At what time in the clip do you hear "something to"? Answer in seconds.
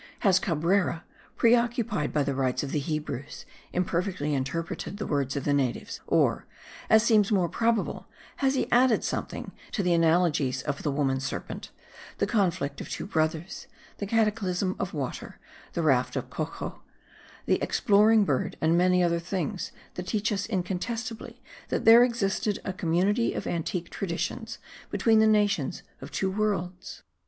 9.03-9.83